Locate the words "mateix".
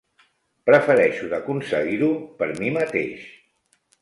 2.79-3.31